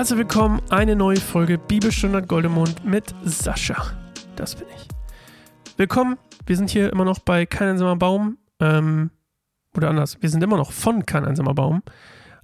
[0.00, 3.76] Herzlich willkommen, eine neue Folge Bibelstunde Goldemund mit Sascha.
[4.34, 4.88] Das bin ich.
[5.76, 6.16] Willkommen,
[6.46, 8.38] wir sind hier immer noch bei Kein einsamer Baum.
[8.60, 9.10] Ähm,
[9.76, 11.82] oder anders, wir sind immer noch von Kein einsamer Baum.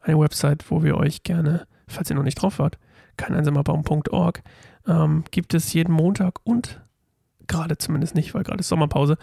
[0.03, 2.77] Eine Website, wo wir euch gerne, falls ihr noch nicht drauf wart,
[3.16, 4.43] keineinsamerbaum.org,
[4.86, 6.82] ähm, gibt es jeden Montag und
[7.46, 9.16] gerade zumindest nicht, weil gerade ist Sommerpause,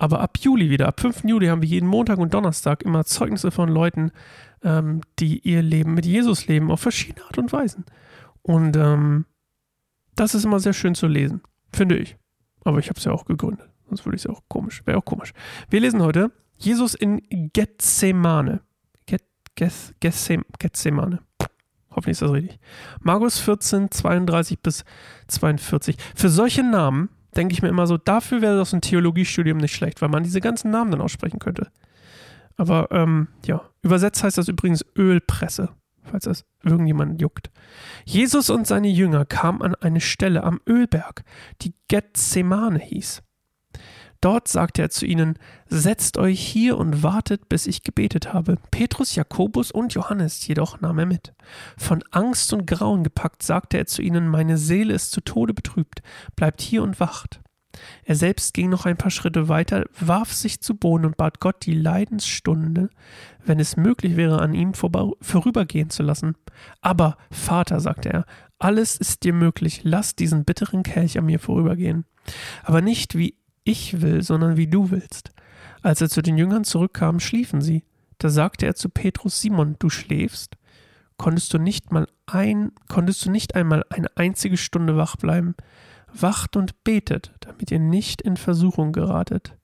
[0.00, 1.24] aber ab Juli wieder, ab 5.
[1.24, 4.12] Juli haben wir jeden Montag und Donnerstag immer Zeugnisse von Leuten,
[4.62, 7.84] ähm, die ihr Leben mit Jesus leben, auf verschiedene Art und Weisen.
[8.40, 9.26] Und ähm,
[10.16, 12.16] das ist immer sehr schön zu lesen, finde ich.
[12.64, 15.04] Aber ich habe es ja auch gegründet, sonst würde ich es auch komisch, wäre auch
[15.04, 15.34] komisch.
[15.68, 17.20] Wir lesen heute Jesus in
[17.52, 18.62] Gethsemane.
[19.04, 19.22] Get,
[19.54, 21.18] Geth, Gethsem, Gethsemane.
[21.90, 22.58] Hoffentlich ist das richtig.
[23.02, 24.84] Markus 14, 32 bis
[25.28, 25.98] 42.
[26.14, 30.02] Für solche Namen denke ich mir immer so, dafür wäre das ein Theologiestudium nicht schlecht,
[30.02, 31.70] weil man diese ganzen Namen dann aussprechen könnte.
[32.56, 35.70] Aber ähm, ja, übersetzt heißt das übrigens Ölpresse,
[36.02, 37.50] falls das irgendjemand juckt.
[38.04, 41.24] Jesus und seine Jünger kamen an eine Stelle am Ölberg,
[41.62, 43.22] die Gethsemane hieß.
[44.20, 48.56] Dort sagte er zu ihnen, Setzt euch hier und wartet, bis ich gebetet habe.
[48.70, 51.32] Petrus, Jakobus und Johannes jedoch nahm er mit.
[51.78, 56.02] Von Angst und Grauen gepackt, sagte er zu ihnen, Meine Seele ist zu Tode betrübt,
[56.36, 57.40] bleibt hier und wacht.
[58.04, 61.64] Er selbst ging noch ein paar Schritte weiter, warf sich zu Boden und bat Gott,
[61.64, 62.90] die Leidensstunde,
[63.44, 66.34] wenn es möglich wäre, an ihm vorübergehen zu lassen.
[66.80, 68.24] Aber, Vater, sagte er,
[68.58, 72.04] alles ist dir möglich, lass diesen bitteren Kelch an mir vorübergehen.
[72.64, 75.30] Aber nicht wie ich will, sondern wie du willst.
[75.82, 77.84] Als er zu den Jüngern zurückkam, schliefen sie.
[78.18, 80.56] Da sagte er zu Petrus, Simon, du schläfst?
[81.16, 85.54] Konntest du nicht mal ein, konntest du nicht einmal eine einzige Stunde wach bleiben?
[86.12, 89.56] Wacht und betet, damit ihr nicht in Versuchung geratet.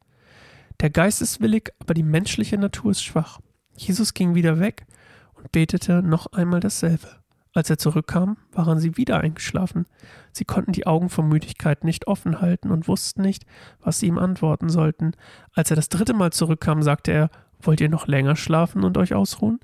[0.81, 3.41] Der Geist ist willig, aber die menschliche Natur ist schwach.
[3.75, 4.87] Jesus ging wieder weg
[5.35, 7.09] und betete noch einmal dasselbe.
[7.57, 9.87] Als er zurückkam, waren sie wieder eingeschlafen.
[10.31, 13.47] Sie konnten die Augen vor Müdigkeit nicht offen halten und wussten nicht,
[13.81, 15.13] was sie ihm antworten sollten.
[15.55, 17.31] Als er das dritte Mal zurückkam, sagte er
[17.63, 19.59] Wollt ihr noch länger schlafen und euch ausruhen?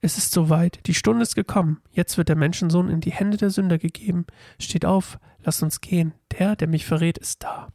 [0.00, 3.50] Es ist soweit, die Stunde ist gekommen, jetzt wird der Menschensohn in die Hände der
[3.50, 4.24] Sünder gegeben.
[4.58, 7.68] Steht auf, lasst uns gehen, der, der mich verrät, ist da.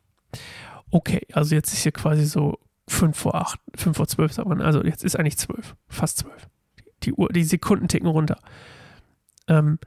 [0.89, 4.61] Okay, also jetzt ist hier quasi so fünf vor acht, fünf vor zwölf, sagt man.
[4.61, 6.49] Also jetzt ist eigentlich zwölf, fast zwölf.
[7.03, 8.39] Die Uhr, die Sekunden ticken runter.
[9.47, 9.79] Ähm,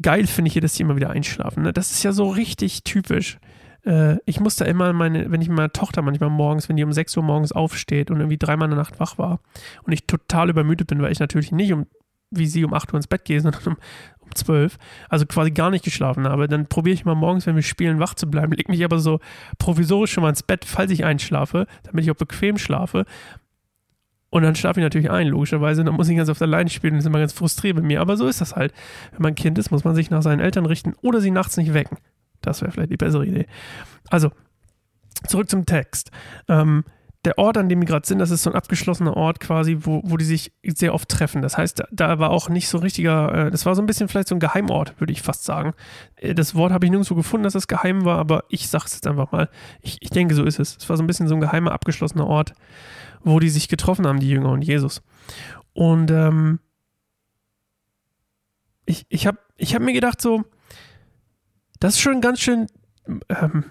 [0.00, 1.62] geil finde ich hier, dass die immer wieder einschlafen.
[1.62, 1.72] Ne?
[1.72, 3.38] Das ist ja so richtig typisch.
[3.84, 6.84] Äh, ich muss da immer meine, wenn ich mit meiner Tochter manchmal morgens, wenn die
[6.84, 9.40] um 6 Uhr morgens aufsteht und irgendwie dreimal in der Nacht wach war
[9.84, 11.86] und ich total übermüdet bin, weil ich natürlich nicht um,
[12.30, 13.76] wie sie um 8 Uhr ins Bett gehe, sondern um,
[14.20, 14.78] um 12,
[15.08, 18.14] also quasi gar nicht geschlafen habe, dann probiere ich mal morgens, wenn wir spielen, wach
[18.14, 19.20] zu bleiben, leg mich aber so
[19.58, 23.04] provisorisch schon mal ins Bett, falls ich einschlafe, damit ich auch bequem schlafe.
[24.32, 25.84] Und dann schlafe ich natürlich ein, logischerweise.
[25.84, 28.00] Dann muss ich ganz auf der Leine spielen und ist immer ganz frustriert mit mir.
[28.00, 28.72] Aber so ist das halt.
[29.10, 31.74] Wenn man Kind ist, muss man sich nach seinen Eltern richten oder sie nachts nicht
[31.74, 31.98] wecken.
[32.40, 33.46] Das wäre vielleicht die bessere Idee.
[34.08, 34.30] Also,
[35.26, 36.12] zurück zum Text.
[36.48, 36.84] Ähm,
[37.26, 40.00] der Ort, an dem wir gerade sind, das ist so ein abgeschlossener Ort quasi, wo,
[40.02, 41.42] wo die sich sehr oft treffen.
[41.42, 44.28] Das heißt, da war auch nicht so richtiger, äh, das war so ein bisschen vielleicht
[44.28, 45.74] so ein Geheimort, würde ich fast sagen.
[46.16, 48.94] Äh, das Wort habe ich nirgendwo gefunden, dass es geheim war, aber ich sage es
[48.94, 49.50] jetzt einfach mal.
[49.82, 50.78] Ich, ich denke, so ist es.
[50.78, 52.54] Es war so ein bisschen so ein geheimer, abgeschlossener Ort
[53.24, 55.02] wo die sich getroffen haben, die Jünger und Jesus.
[55.72, 56.60] Und ähm,
[58.84, 60.44] ich, ich habe ich hab mir gedacht, so,
[61.80, 62.66] das ist schon ganz schön,
[63.28, 63.64] ähm,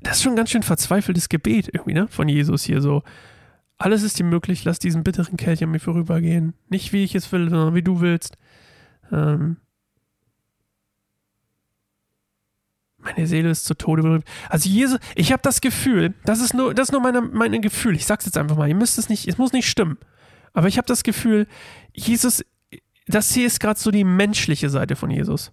[0.00, 3.02] das ist schon ganz schön verzweifeltes Gebet irgendwie, ne, von Jesus hier so.
[3.78, 6.54] Alles ist dir möglich, lass diesen bitteren Kelch an mir vorübergehen.
[6.68, 8.38] Nicht wie ich es will, sondern wie du willst.
[9.12, 9.58] Ähm,
[13.06, 14.24] meine Seele ist zu Tode berühmt.
[14.48, 17.94] Also Jesus, ich habe das Gefühl, das ist nur, das ist nur meine, meine Gefühl.
[17.94, 18.68] Ich sag's jetzt einfach mal.
[18.68, 19.98] Ihr müsst es nicht, es muss nicht stimmen.
[20.52, 21.46] Aber ich habe das Gefühl,
[21.92, 22.44] Jesus,
[23.06, 25.52] das hier ist gerade so die menschliche Seite von Jesus.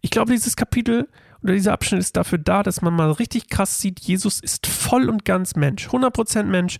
[0.00, 1.08] Ich glaube, dieses Kapitel
[1.42, 5.08] oder dieser Abschnitt ist dafür da, dass man mal richtig krass sieht, Jesus ist voll
[5.08, 5.88] und ganz Mensch.
[5.88, 6.76] 100% Mensch,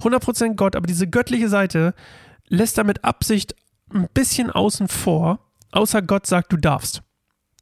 [0.00, 1.94] 100% Gott, aber diese göttliche Seite
[2.46, 3.56] lässt er mit Absicht
[3.92, 5.40] ein bisschen außen vor,
[5.72, 7.02] außer Gott sagt, du darfst.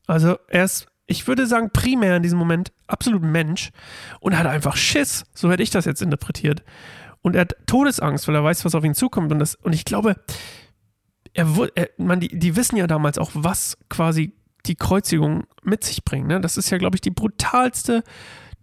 [0.07, 3.71] Also er ist ich würde sagen, primär in diesem Moment absolut Mensch
[4.21, 5.25] und hat einfach Schiss.
[5.35, 6.63] So hätte ich das jetzt interpretiert.
[7.23, 9.33] Und er hat Todesangst, weil er weiß, was auf ihn zukommt.
[9.33, 10.17] Und, das, und ich glaube,
[11.35, 14.35] er, er, man, die, die wissen ja damals auch, was quasi
[14.67, 16.29] die Kreuzigung mit sich bringt.
[16.29, 16.41] Ne?
[16.41, 18.05] Das ist ja, glaube ich, die brutalste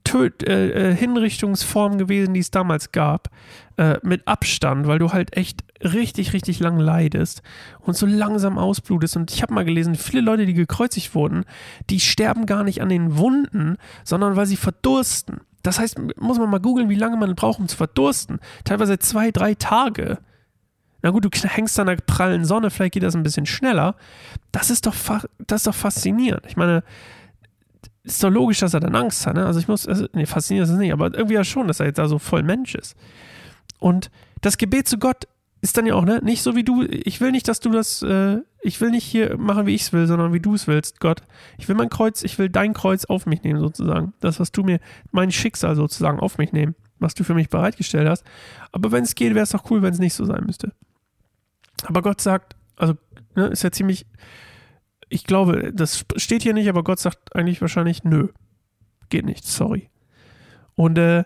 [0.03, 3.29] Töt äh, äh, Hinrichtungsform gewesen, die es damals gab,
[3.77, 7.41] äh, mit Abstand, weil du halt echt richtig, richtig lang leidest
[7.79, 9.15] und so langsam ausblutest.
[9.17, 11.45] Und ich habe mal gelesen, viele Leute, die gekreuzigt wurden,
[11.89, 15.41] die sterben gar nicht an den Wunden, sondern weil sie verdursten.
[15.63, 18.39] Das heißt, muss man mal googeln, wie lange man braucht, um zu verdursten.
[18.63, 20.19] Teilweise zwei, drei Tage.
[21.01, 23.95] Na gut, du hängst an der prallen Sonne, vielleicht geht das ein bisschen schneller.
[24.51, 24.95] Das ist doch,
[25.37, 26.45] das ist doch faszinierend.
[26.47, 26.83] Ich meine,
[28.03, 29.35] ist doch logisch, dass er dann Angst hat.
[29.35, 29.45] Ne?
[29.45, 31.87] Also ich muss, also, nee, faszinierend ist es nicht, aber irgendwie ja schon, dass er
[31.87, 32.95] jetzt da so voll Mensch ist.
[33.79, 34.09] Und
[34.41, 35.27] das Gebet zu Gott
[35.61, 38.01] ist dann ja auch, ne, nicht so wie du, ich will nicht, dass du das,
[38.01, 40.99] äh, ich will nicht hier machen, wie ich es will, sondern wie du es willst,
[40.99, 41.21] Gott.
[41.57, 44.13] Ich will mein Kreuz, ich will dein Kreuz auf mich nehmen, sozusagen.
[44.21, 44.79] Das, was du mir,
[45.11, 48.23] mein Schicksal sozusagen auf mich nehmen, was du für mich bereitgestellt hast.
[48.71, 50.71] Aber wenn es geht, wäre es doch cool, wenn es nicht so sein müsste.
[51.83, 52.95] Aber Gott sagt, also,
[53.35, 54.05] ne, ist ja ziemlich,
[55.09, 58.29] ich glaube, das steht hier nicht, aber Gott sagt eigentlich wahrscheinlich, nö,
[59.09, 59.89] geht nicht, sorry.
[60.75, 61.23] Und, äh,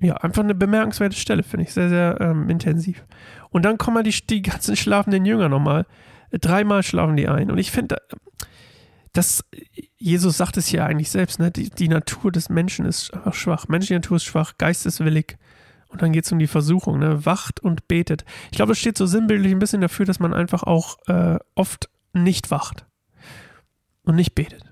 [0.00, 1.72] ja, einfach eine bemerkenswerte Stelle, finde ich.
[1.72, 3.04] Sehr, sehr ähm, intensiv.
[3.50, 5.86] Und dann kommen die, die ganzen schlafenden Jünger nochmal.
[6.30, 7.50] Dreimal schlafen die ein.
[7.50, 7.96] Und ich finde,
[9.12, 9.44] das,
[9.96, 11.50] Jesus sagt es ja eigentlich selbst, ne?
[11.50, 13.68] Die, die Natur des Menschen ist einfach schwach.
[13.68, 15.38] Menschliche Natur ist schwach, geisteswillig.
[15.88, 17.24] Und dann geht es um die Versuchung, ne?
[17.24, 18.24] Wacht und betet.
[18.50, 21.88] Ich glaube, das steht so sinnbildlich ein bisschen dafür, dass man einfach auch äh, oft
[22.14, 22.86] nicht wacht
[24.02, 24.64] und nicht betet.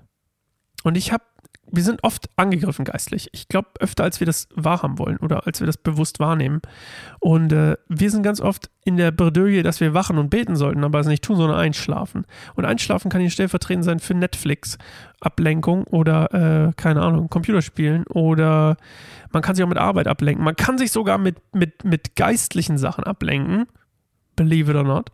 [0.83, 1.23] Und ich habe
[1.75, 3.29] wir sind oft angegriffen geistlich.
[3.31, 6.61] Ich glaube, öfter als wir das wahrhaben wollen oder als wir das bewusst wahrnehmen.
[7.19, 10.83] Und äh, wir sind ganz oft in der Bredouille, dass wir wachen und beten sollten,
[10.83, 12.25] aber es nicht tun, sondern einschlafen.
[12.53, 14.77] Und einschlafen kann hier stellvertretend sein für Netflix,
[15.19, 16.31] Ablenkung oder,
[16.67, 18.77] äh, keine Ahnung, Computerspielen oder
[19.31, 20.45] man kann sich auch mit Arbeit ablenken.
[20.45, 23.65] Man kann sich sogar mit, mit, mit geistlichen Sachen ablenken,
[24.35, 25.09] believe it or not.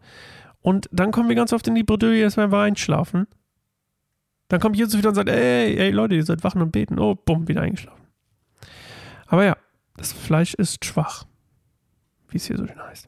[0.62, 3.28] Und dann kommen wir ganz oft in die Bredouille, dass wir einschlafen
[4.50, 7.00] dann kommt Jesus wieder und sagt, ey, ey Leute, ihr sollt wachen und beten.
[7.00, 8.08] Oh, bumm, wieder eingeschlafen.
[9.28, 9.56] Aber ja,
[9.96, 11.26] das Fleisch ist schwach,
[12.30, 13.08] wie es hier so schön heißt.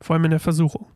[0.00, 0.86] Vor allem in der Versuchung.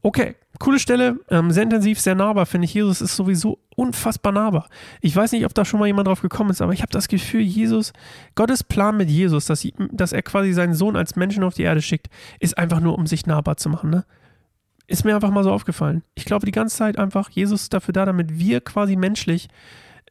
[0.00, 2.74] Okay, coole Stelle, ähm, sehr intensiv, sehr nahbar, finde ich.
[2.74, 4.68] Jesus ist sowieso unfassbar nahbar.
[5.00, 7.08] Ich weiß nicht, ob da schon mal jemand drauf gekommen ist, aber ich habe das
[7.08, 7.92] Gefühl, Jesus,
[8.34, 11.82] Gottes Plan mit Jesus, dass, dass er quasi seinen Sohn als Menschen auf die Erde
[11.82, 12.08] schickt,
[12.38, 13.90] ist einfach nur, um sich nahbar zu machen.
[13.90, 14.04] Ne?
[14.86, 16.02] Ist mir einfach mal so aufgefallen.
[16.14, 19.48] Ich glaube die ganze Zeit einfach, Jesus ist dafür da, damit wir quasi menschlich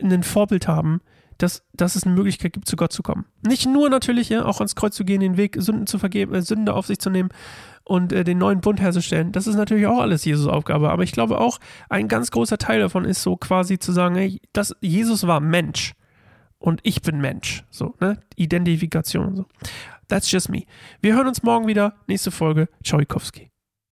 [0.01, 1.01] ein Vorbild haben,
[1.37, 3.25] dass, dass es eine Möglichkeit gibt, zu Gott zu kommen.
[3.45, 6.41] Nicht nur natürlich, ja, auch ans Kreuz zu gehen, den Weg, Sünden zu vergeben, äh,
[6.41, 7.29] Sünde auf sich zu nehmen
[7.83, 9.31] und äh, den neuen Bund herzustellen.
[9.31, 10.89] Das ist natürlich auch alles Jesus Aufgabe.
[10.91, 11.59] Aber ich glaube auch,
[11.89, 15.93] ein ganz großer Teil davon ist so quasi zu sagen, hey, das, Jesus war Mensch
[16.59, 17.63] und ich bin Mensch.
[17.69, 18.19] So, ne?
[18.35, 19.45] Identifikation so.
[20.07, 20.63] That's just me.
[21.01, 21.95] Wir hören uns morgen wieder.
[22.07, 22.69] Nächste Folge.
[22.83, 23.52] Ciao, Ikowski.